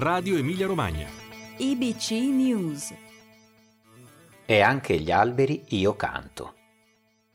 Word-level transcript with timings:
Radio 0.00 0.36
Emilia 0.36 0.68
Romagna. 0.68 1.08
IBC 1.56 2.10
News. 2.12 2.94
E 4.46 4.60
anche 4.60 4.96
gli 4.96 5.10
alberi 5.10 5.64
io 5.70 5.96
canto. 5.96 6.54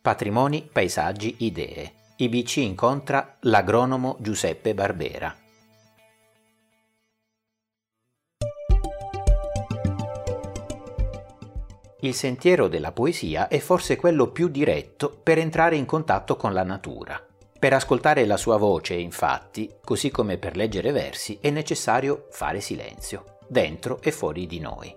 Patrimoni, 0.01 0.69
paesaggi, 0.71 1.35
idee. 1.39 1.91
IBC 2.15 2.55
incontra 2.57 3.35
l'agronomo 3.41 4.15
Giuseppe 4.21 4.73
Barbera. 4.73 5.35
Il 11.99 12.13
sentiero 12.13 12.69
della 12.69 12.93
poesia 12.93 13.49
è 13.49 13.59
forse 13.59 13.97
quello 13.97 14.31
più 14.31 14.47
diretto 14.47 15.09
per 15.21 15.37
entrare 15.37 15.75
in 15.75 15.85
contatto 15.85 16.37
con 16.37 16.53
la 16.53 16.63
natura. 16.63 17.21
Per 17.63 17.71
ascoltare 17.71 18.25
la 18.25 18.35
sua 18.35 18.57
voce, 18.57 18.93
infatti, 18.93 19.73
così 19.81 20.11
come 20.11 20.37
per 20.37 20.57
leggere 20.57 20.91
versi, 20.91 21.37
è 21.39 21.49
necessario 21.49 22.27
fare 22.29 22.59
silenzio, 22.59 23.37
dentro 23.47 24.01
e 24.01 24.11
fuori 24.11 24.45
di 24.47 24.59
noi. 24.59 24.93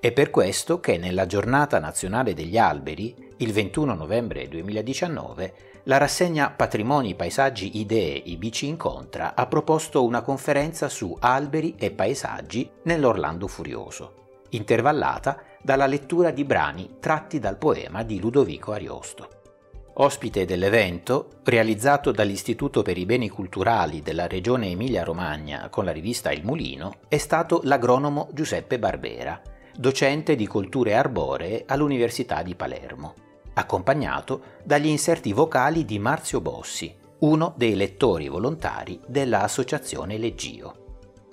È 0.00 0.10
per 0.10 0.30
questo 0.30 0.80
che 0.80 0.98
nella 0.98 1.26
giornata 1.26 1.78
nazionale 1.78 2.34
degli 2.34 2.58
alberi, 2.58 3.14
il 3.36 3.52
21 3.52 3.94
novembre 3.94 4.48
2019, 4.48 5.54
la 5.84 5.98
rassegna 5.98 6.50
Patrimoni, 6.50 7.14
Paesaggi, 7.14 7.78
Idee 7.78 8.20
IBC 8.24 8.62
Incontra 8.62 9.36
ha 9.36 9.46
proposto 9.46 10.04
una 10.04 10.22
conferenza 10.22 10.88
su 10.88 11.16
alberi 11.20 11.76
e 11.78 11.92
paesaggi 11.92 12.68
nell'Orlando 12.82 13.46
Furioso, 13.46 14.14
intervallata 14.48 15.40
dalla 15.62 15.86
lettura 15.86 16.32
di 16.32 16.42
brani 16.42 16.96
tratti 16.98 17.38
dal 17.38 17.56
poema 17.56 18.02
di 18.02 18.18
Ludovico 18.18 18.72
Ariosto. 18.72 19.38
Ospite 19.94 20.44
dell'evento, 20.44 21.40
realizzato 21.44 22.12
dall'Istituto 22.12 22.82
per 22.82 22.96
i 22.96 23.04
Beni 23.04 23.28
Culturali 23.28 24.02
della 24.02 24.26
Regione 24.26 24.68
Emilia-Romagna 24.68 25.68
con 25.68 25.84
la 25.84 25.90
rivista 25.90 26.32
Il 26.32 26.44
Mulino, 26.44 26.94
è 27.08 27.18
stato 27.18 27.60
l'agronomo 27.64 28.28
Giuseppe 28.32 28.78
Barbera, 28.78 29.40
docente 29.76 30.36
di 30.36 30.46
colture 30.46 30.94
arboree 30.94 31.64
all'Università 31.66 32.42
di 32.42 32.54
Palermo, 32.54 33.14
accompagnato 33.54 34.42
dagli 34.64 34.86
inserti 34.86 35.32
vocali 35.32 35.84
di 35.84 35.98
Marzio 35.98 36.40
Bossi, 36.40 36.94
uno 37.18 37.52
dei 37.56 37.74
lettori 37.74 38.28
volontari 38.28 38.98
dell'Associazione 39.06 40.16
Leggio. 40.18 40.74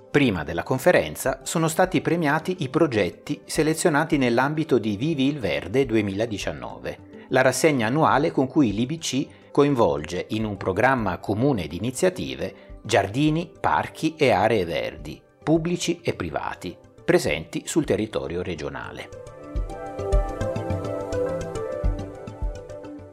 Prima 0.09 0.44
della 0.44 0.64
conferenza 0.64 1.42
sono 1.44 1.68
stati 1.68 2.02
premiati 2.02 2.58
i 2.59 2.70
progetti 2.70 3.42
selezionati 3.46 4.18
nell'ambito 4.18 4.80
di 4.80 4.98
Vivi 4.98 5.28
il 5.28 5.40
Verde 5.40 5.86
2019, 5.86 7.06
la 7.30 7.42
rassegna 7.42 7.88
annuale 7.88 8.31
con 8.31 8.47
cui 8.47 8.73
l'IBC 8.73 9.52
coinvolge 9.52 10.28
in 10.30 10.45
un 10.45 10.58
programma 10.58 11.17
comune 11.17 11.67
di 11.67 11.78
iniziative 11.78 12.80
giardini, 12.84 13.52
parchi 13.59 14.16
e 14.16 14.31
aree 14.31 14.64
verdi, 14.64 15.22
pubblici 15.44 16.00
e 16.02 16.14
privati, 16.14 16.78
presenti 17.03 17.64
sul 17.66 17.84
territorio 17.84 18.42
regionale. 18.42 19.09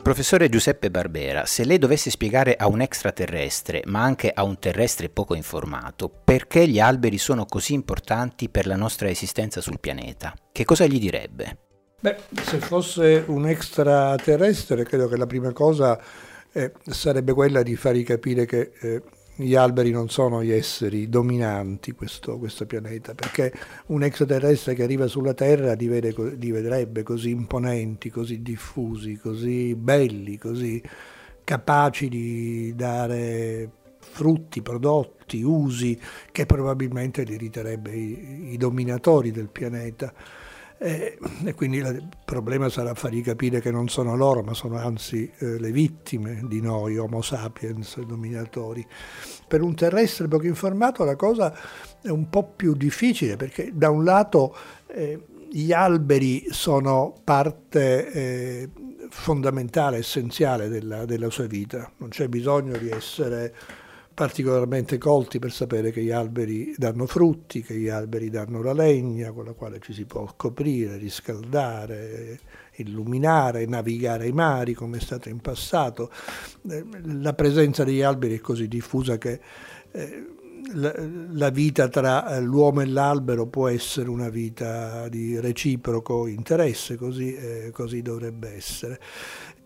Professore 0.04 0.50
Giuseppe 0.50 0.90
Barbera, 0.90 1.46
se 1.46 1.64
lei 1.64 1.78
dovesse 1.78 2.10
spiegare 2.10 2.56
a 2.56 2.68
un 2.68 2.82
extraterrestre, 2.82 3.82
ma 3.86 4.02
anche 4.02 4.30
a 4.30 4.44
un 4.44 4.58
terrestre 4.58 5.08
poco 5.08 5.34
informato, 5.34 6.10
perché 6.10 6.68
gli 6.68 6.78
alberi 6.78 7.16
sono 7.16 7.46
così 7.46 7.72
importanti 7.72 8.50
per 8.50 8.66
la 8.66 8.76
nostra 8.76 9.08
esistenza 9.08 9.62
sul 9.62 9.80
pianeta, 9.80 10.34
che 10.52 10.64
cosa 10.66 10.84
gli 10.84 11.00
direbbe? 11.00 11.63
Beh, 12.04 12.18
se 12.42 12.58
fosse 12.58 13.24
un 13.28 13.46
extraterrestre, 13.46 14.84
credo 14.84 15.08
che 15.08 15.16
la 15.16 15.24
prima 15.24 15.52
cosa 15.52 15.98
eh, 16.52 16.70
sarebbe 16.84 17.32
quella 17.32 17.62
di 17.62 17.76
fargli 17.76 18.04
capire 18.04 18.44
che 18.44 18.72
eh, 18.78 19.02
gli 19.36 19.54
alberi 19.54 19.90
non 19.90 20.10
sono 20.10 20.42
gli 20.42 20.52
esseri 20.52 21.08
dominanti 21.08 21.92
questo, 21.92 22.36
questo 22.36 22.66
pianeta, 22.66 23.14
perché 23.14 23.54
un 23.86 24.02
extraterrestre 24.02 24.74
che 24.74 24.82
arriva 24.82 25.06
sulla 25.06 25.32
Terra 25.32 25.72
li, 25.72 25.88
vede, 25.88 26.14
li 26.36 26.50
vedrebbe 26.50 27.02
così 27.02 27.30
imponenti, 27.30 28.10
così 28.10 28.42
diffusi, 28.42 29.16
così 29.16 29.74
belli, 29.74 30.36
così 30.36 30.82
capaci 31.42 32.10
di 32.10 32.74
dare 32.76 33.70
frutti, 33.98 34.60
prodotti, 34.60 35.42
usi 35.42 35.98
che 36.30 36.44
probabilmente 36.44 37.22
li 37.22 37.38
riterebbe 37.38 37.92
i, 37.92 38.52
i 38.52 38.56
dominatori 38.58 39.30
del 39.30 39.48
pianeta. 39.48 40.12
E, 40.84 41.16
e, 41.42 41.54
quindi 41.54 41.78
il 41.78 42.08
problema 42.26 42.68
sarà 42.68 42.92
fargli 42.92 43.22
capire 43.22 43.62
che 43.62 43.70
non 43.70 43.88
sono 43.88 44.14
loro, 44.16 44.42
ma 44.42 44.52
sono 44.52 44.76
anzi 44.76 45.32
eh, 45.38 45.58
le 45.58 45.72
vittime 45.72 46.42
di 46.46 46.60
noi, 46.60 46.98
Homo 46.98 47.22
sapiens, 47.22 47.98
dominatori. 48.00 48.86
Per 49.48 49.62
un 49.62 49.74
terrestre 49.74 50.28
poco 50.28 50.44
informato 50.44 51.02
la 51.04 51.16
cosa 51.16 51.56
è 52.02 52.10
un 52.10 52.28
po' 52.28 52.52
più 52.54 52.74
difficile 52.74 53.36
perché 53.36 53.70
da 53.72 53.88
un 53.88 54.04
lato 54.04 54.54
eh, 54.88 55.24
gli 55.50 55.72
alberi 55.72 56.48
sono 56.50 57.14
parte 57.24 58.12
eh, 58.12 58.70
fondamentale, 59.08 59.96
essenziale 59.96 60.68
della, 60.68 61.06
della 61.06 61.30
sua 61.30 61.46
vita, 61.46 61.90
non 61.96 62.10
c'è 62.10 62.28
bisogno 62.28 62.76
di 62.76 62.90
essere 62.90 63.54
particolarmente 64.14 64.96
colti 64.96 65.40
per 65.40 65.50
sapere 65.50 65.90
che 65.90 66.00
gli 66.00 66.12
alberi 66.12 66.72
danno 66.76 67.04
frutti, 67.04 67.62
che 67.62 67.74
gli 67.74 67.88
alberi 67.88 68.30
danno 68.30 68.62
la 68.62 68.72
legna 68.72 69.32
con 69.32 69.44
la 69.44 69.52
quale 69.52 69.80
ci 69.80 69.92
si 69.92 70.04
può 70.04 70.32
coprire, 70.36 70.96
riscaldare, 70.96 72.38
illuminare, 72.76 73.66
navigare 73.66 74.28
i 74.28 74.32
mari 74.32 74.72
come 74.72 74.98
è 74.98 75.00
stato 75.00 75.28
in 75.28 75.40
passato. 75.40 76.10
Eh, 76.70 76.84
la 77.06 77.34
presenza 77.34 77.82
degli 77.82 78.02
alberi 78.02 78.36
è 78.36 78.40
così 78.40 78.68
diffusa 78.68 79.18
che 79.18 79.40
eh, 79.90 80.26
la, 80.72 81.50
vita 81.50 81.88
tra 81.88 82.38
l'uomo 82.38 82.82
e 82.82 82.86
l'albero 82.86 83.46
può 83.48 83.66
essere 83.68 84.08
una 84.08 84.28
vita 84.28 85.08
di 85.08 85.38
reciproco 85.40 86.28
interesse, 86.28 86.96
così, 86.96 87.34
eh, 87.34 87.70
così 87.72 88.00
dovrebbe 88.00 88.54
essere. 88.54 89.00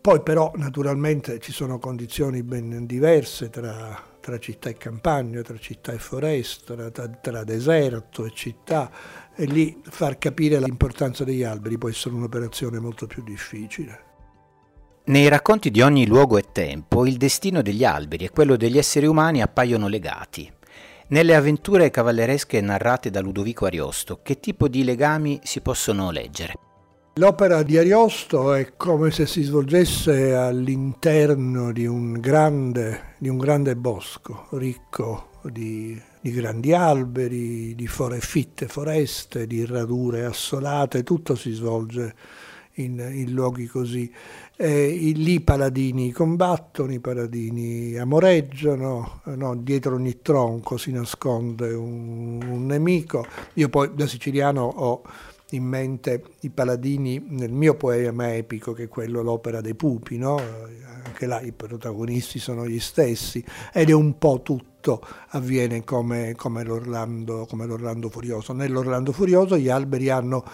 Poi 0.01 0.23
però 0.23 0.53
naturalmente 0.57 1.39
ci 1.39 1.53
sono 1.53 1.79
condizioni 1.79 2.43
ben 2.43 2.87
diverse 2.87 3.51
tra 3.51 4.08
tra 4.29 4.39
città 4.39 4.69
e 4.69 4.77
campagna, 4.77 5.41
tra 5.41 5.57
città 5.57 5.93
e 5.93 5.99
foresta, 5.99 6.91
tra, 6.91 7.09
tra 7.09 7.45
deserto 7.45 8.27
e 8.27 8.33
città, 8.35 8.91
e 9.35 9.47
lì 9.47 9.81
far 9.83 10.19
capire 10.19 10.61
l'importanza 10.61 11.25
degli 11.25 11.43
alberi 11.43 11.79
può 11.79 11.89
essere 11.89 12.15
un'operazione 12.15 12.79
molto 12.79 13.07
più 13.07 13.23
difficile. 13.25 14.05
Nei 15.05 15.29
racconti 15.29 15.71
di 15.71 15.81
ogni 15.81 16.07
luogo 16.07 16.37
e 16.37 16.45
tempo, 16.53 17.07
il 17.07 17.17
destino 17.17 17.63
degli 17.63 17.85
alberi 17.85 18.27
e 18.27 18.31
quello 18.31 18.57
degli 18.57 18.77
esseri 18.77 19.07
umani 19.07 19.41
appaiono 19.41 19.89
legati. 19.89 20.53
Nelle 21.09 21.35
avventure 21.35 21.89
cavalleresche 21.89 22.61
narrate 22.61 23.09
da 23.09 23.21
Ludovico 23.21 23.65
Ariosto, 23.65 24.21
che 24.23 24.41
tipo 24.41 24.69
di 24.69 24.85
legami 24.85 25.41
si 25.43 25.63
possono 25.63 26.11
leggere? 26.11 26.68
L'opera 27.19 27.65
di 27.65 27.77
Ariosto 27.77 28.55
è 28.55 28.77
come 28.77 29.11
se 29.11 29.27
si 29.27 29.43
svolgesse 29.43 30.35
all'interno 30.35 31.73
di 31.73 31.85
un 31.85 32.13
grande, 32.13 33.15
di 33.19 33.29
un 33.29 33.39
grande 33.39 33.75
bosco, 33.75 34.47
ricco 34.53 35.31
di, 35.43 36.01
di, 36.21 36.31
grandi 36.31 36.73
alberi, 36.73 37.75
di 37.75 37.87
fore, 37.89 38.21
fitte 38.21 38.69
foreste, 38.69 39.49
di 39.49 39.67
radure 39.67 40.27
assolate, 40.27 41.03
tutto 41.03 41.35
si 41.35 41.51
svolge 41.51 42.15
in, 42.75 43.01
in 43.13 43.33
luoghi 43.33 43.67
così. 43.67 44.09
E 44.57 45.13
lì 45.17 45.35
i 45.35 45.41
paladini 45.41 46.13
combattono, 46.13 46.93
i 46.93 47.01
paladini 47.01 47.97
amoreggiano, 47.97 49.23
no? 49.25 49.57
dietro 49.57 49.97
ogni 49.97 50.21
tronco 50.23 50.77
si 50.77 50.93
nasconde 50.93 51.73
un, 51.75 52.41
un 52.49 52.67
nemico. 52.67 53.27
Io 53.55 53.69
poi 53.69 53.91
da 53.93 54.07
siciliano 54.07 54.63
ho 54.63 55.03
in 55.51 55.65
mente 55.65 56.23
i 56.41 56.51
paladini 56.51 57.25
nel 57.29 57.53
mio 57.53 57.75
poema 57.75 58.35
epico, 58.35 58.73
che 58.73 58.85
è 58.85 58.89
quello 58.89 59.23
l'opera 59.23 59.61
dei 59.61 59.75
pupi, 59.75 60.19
no? 60.19 60.41
anche 61.19 61.27
là 61.27 61.41
i 61.41 61.53
protagonisti 61.53 62.39
sono 62.39 62.67
gli 62.67 62.79
stessi, 62.79 63.45
ed 63.73 63.89
è 63.89 63.93
un 63.93 64.19
po' 64.19 64.41
tutto 64.43 65.05
avviene 65.31 65.83
come, 65.83 66.35
come, 66.37 66.63
l'Orlando, 66.63 67.47
come 67.47 67.67
l'Orlando 67.67 68.09
Furioso. 68.09 68.53
Nell'Orlando 68.53 69.13
Furioso 69.13 69.57
gli 69.59 69.69
alberi 69.69 70.09
hanno 70.09 70.45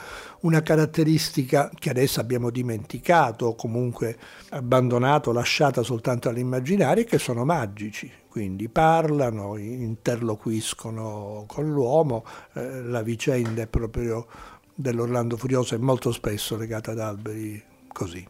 una 0.40 0.62
caratteristica 0.62 1.70
che 1.74 1.90
adesso 1.90 2.20
abbiamo 2.20 2.50
dimenticato 2.50 3.46
o 3.46 3.54
comunque 3.54 4.16
abbandonato, 4.50 5.32
lasciata 5.32 5.82
soltanto 5.82 6.28
all'immaginario, 6.28 7.04
che 7.04 7.18
sono 7.18 7.44
magici, 7.44 8.10
quindi 8.28 8.68
parlano, 8.68 9.56
interloquiscono 9.56 11.44
con 11.46 11.70
l'uomo, 11.70 12.24
eh, 12.54 12.82
la 12.82 13.02
vicenda 13.02 13.62
è 13.62 13.66
proprio 13.66 14.26
dell'Orlando 14.74 15.36
Furioso 15.36 15.74
è 15.74 15.78
molto 15.78 16.12
spesso 16.12 16.56
legata 16.56 16.92
ad 16.92 17.00
alberi 17.00 17.62
così. 17.88 18.26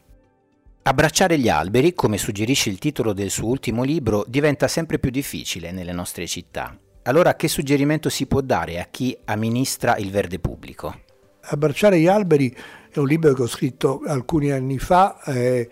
Abbracciare 0.87 1.39
gli 1.39 1.49
alberi, 1.49 1.95
come 1.95 2.19
suggerisce 2.19 2.69
il 2.69 2.79
titolo 2.79 3.15
del 3.15 3.31
suo 3.31 3.49
ultimo 3.49 3.83
libro, 3.83 4.25
diventa 4.29 4.69
sempre 4.69 4.99
più 4.99 5.11
difficile 5.11 5.73
nelle 5.73 5.93
nostre 5.93 6.27
città. 6.27 6.79
Allora 7.05 7.37
che 7.37 7.49
suggerimento 7.49 8.09
si 8.11 8.27
può 8.27 8.41
dare 8.43 8.81
a 8.81 8.89
chi 8.91 9.17
amministra 9.25 9.97
il 9.97 10.11
verde 10.11 10.39
pubblico? 10.39 11.01
Abbracciare 11.41 11.99
gli 11.99 12.07
alberi 12.07 12.55
è 12.91 12.99
un 12.99 13.07
libro 13.07 13.33
che 13.33 13.43
ho 13.43 13.47
scritto 13.47 14.03
alcuni 14.07 14.51
anni 14.53 14.79
fa 14.79 15.23
eh, 15.25 15.69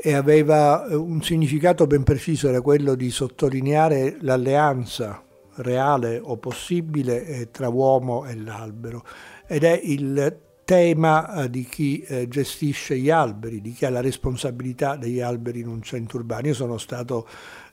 e 0.00 0.14
aveva 0.14 0.86
un 0.90 1.22
significato 1.22 1.86
ben 1.86 2.02
preciso, 2.02 2.48
era 2.48 2.60
quello 2.60 2.94
di 2.94 3.10
sottolineare 3.10 4.16
l'alleanza 4.20 5.22
reale 5.56 6.20
o 6.22 6.36
possibile 6.36 7.24
è 7.24 7.50
tra 7.50 7.68
uomo 7.68 8.26
e 8.26 8.36
l'albero 8.36 9.04
ed 9.48 9.64
è 9.64 9.80
il 9.82 10.40
tema 10.64 11.44
eh, 11.44 11.50
di 11.50 11.64
chi 11.64 12.00
eh, 12.02 12.28
gestisce 12.28 12.98
gli 12.98 13.08
alberi, 13.08 13.62
di 13.62 13.72
chi 13.72 13.86
ha 13.86 13.90
la 13.90 14.02
responsabilità 14.02 14.96
degli 14.96 15.20
alberi 15.20 15.60
in 15.60 15.66
un 15.66 15.80
centro 15.80 16.18
urbano. 16.18 16.48
Io 16.48 16.54
sono 16.54 16.76
stato 16.76 17.26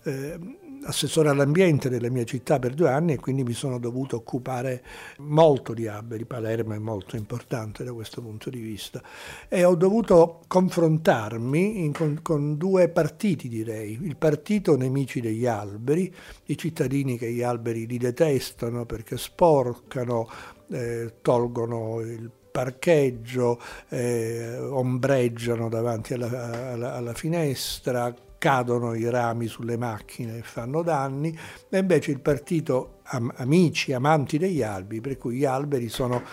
eh, 0.03 0.39
assessore 0.85 1.29
all'ambiente 1.29 1.89
della 1.89 2.09
mia 2.09 2.23
città 2.23 2.59
per 2.59 2.73
due 2.73 2.89
anni 2.89 3.13
e 3.13 3.19
quindi 3.19 3.43
mi 3.43 3.53
sono 3.53 3.79
dovuto 3.79 4.15
occupare 4.15 4.83
molto 5.17 5.73
di 5.73 5.87
alberi. 5.87 6.25
Palermo 6.25 6.73
è 6.73 6.77
molto 6.77 7.15
importante 7.15 7.83
da 7.83 7.91
questo 7.91 8.21
punto 8.21 8.49
di 8.49 8.59
vista. 8.59 9.01
E 9.49 9.63
ho 9.63 9.75
dovuto 9.75 10.41
confrontarmi 10.47 11.83
in, 11.83 11.91
con, 11.91 12.19
con, 12.21 12.55
due 12.55 12.89
partiti, 12.89 13.49
direi. 13.49 13.99
Il 14.01 14.15
partito 14.17 14.77
nemici 14.77 15.21
degli 15.21 15.45
alberi, 15.45 16.13
i 16.45 16.57
cittadini 16.57 17.17
che 17.17 17.31
gli 17.31 17.41
alberi 17.41 17.87
li 17.87 17.97
detestano 17.97 18.85
perché 18.85 19.17
sporcano, 19.17 20.29
eh, 20.71 21.15
tolgono 21.21 21.99
il 22.01 22.31
parcheggio, 22.51 23.59
eh, 23.89 24.57
ombreggiano 24.57 25.67
davanti 25.67 26.13
alla, 26.13 26.71
alla, 26.71 26.93
alla 26.93 27.13
finestra, 27.13 28.13
cadono 28.37 28.93
i 28.93 29.09
rami 29.09 29.47
sulle 29.47 29.77
macchine 29.77 30.37
e 30.37 30.41
fanno 30.41 30.81
danni, 30.81 31.37
e 31.69 31.77
invece 31.77 32.11
il 32.11 32.21
partito 32.21 32.99
am- 33.03 33.33
amici, 33.37 33.91
amanti 33.91 34.37
degli 34.37 34.61
alberi, 34.61 35.01
per 35.01 35.17
cui 35.17 35.35
gli 35.35 35.45
alberi 35.45 35.89
sono 35.89 36.23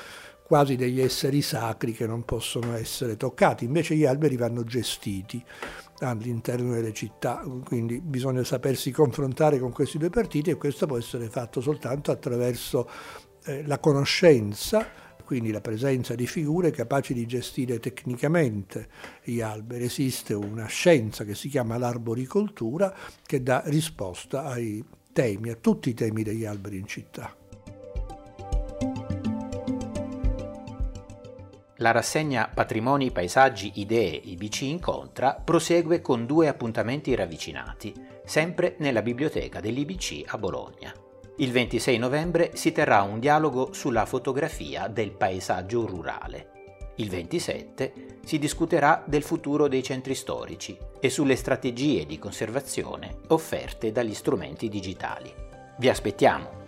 quasi 0.45 0.77
degli 0.77 1.01
esseri 1.01 1.41
sacri 1.41 1.93
che 1.93 2.07
non 2.07 2.25
possono 2.25 2.77
essere 2.77 3.17
toccati, 3.17 3.65
invece 3.65 3.95
gli 3.97 4.05
alberi 4.05 4.37
vanno 4.37 4.63
gestiti 4.63 5.43
all'interno 6.01 6.75
delle 6.75 6.93
città, 6.93 7.43
quindi 7.65 8.01
bisogna 8.01 8.45
sapersi 8.45 8.91
confrontare 8.91 9.59
con 9.59 9.73
questi 9.73 9.99
due 9.99 10.11
partiti 10.11 10.51
e 10.51 10.57
questo 10.57 10.87
può 10.87 10.99
essere 10.99 11.31
fatto 11.31 11.61
soltanto 11.61 12.11
attraverso 12.11 12.89
eh, 13.45 13.67
la 13.67 13.79
conoscenza 13.79 15.01
quindi 15.33 15.51
la 15.51 15.63
presenza 15.63 16.15
di 16.15 16.27
figure 16.27 16.71
capaci 16.71 17.15
di 17.15 17.25
gestire 17.25 17.79
tecnicamente 17.79 18.89
gli 19.23 19.41
alberi. 19.41 19.85
Esiste 19.85 20.35
una 20.35 20.67
scienza 20.67 21.25
che 21.25 21.35
si 21.35 21.49
chiama 21.49 21.79
l'arboricoltura 21.79 22.95
che 23.25 23.43
dà 23.43 23.63
risposta 23.65 24.45
ai 24.45 24.85
temi, 25.11 25.49
a 25.49 25.55
tutti 25.55 25.89
i 25.89 25.95
temi 25.95 26.23
degli 26.23 26.45
alberi 26.45 26.77
in 26.77 26.87
città. 26.87 27.35
La 31.77 31.91
rassegna 31.91 32.51
Patrimoni, 32.53 33.11
Paesaggi, 33.11 33.73
Idee 33.77 34.15
IBC 34.15 34.61
Incontra 34.63 35.35
prosegue 35.35 36.03
con 36.03 36.27
due 36.27 36.47
appuntamenti 36.47 37.15
ravvicinati, 37.15 37.95
sempre 38.25 38.77
nella 38.81 39.01
biblioteca 39.01 39.61
dell'IBC 39.61 40.25
a 40.27 40.37
Bologna. 40.37 40.95
Il 41.37 41.51
26 41.51 41.97
novembre 41.97 42.51
si 42.55 42.73
terrà 42.73 43.03
un 43.03 43.19
dialogo 43.19 43.73
sulla 43.73 44.05
fotografia 44.05 44.87
del 44.89 45.13
paesaggio 45.13 45.87
rurale. 45.87 46.51
Il 46.97 47.09
27 47.09 48.19
si 48.23 48.39
discuterà 48.39 49.03
del 49.07 49.23
futuro 49.23 49.67
dei 49.67 49.83
centri 49.83 50.15
storici 50.15 50.77
e 51.01 51.09
sulle 51.09 51.37
strategie 51.37 52.05
di 52.05 52.19
conservazione 52.19 53.21
offerte 53.29 53.93
dagli 53.93 54.15
strumenti 54.15 54.69
digitali. 54.69 55.33
Vi 55.79 55.89
aspettiamo! 55.89 56.62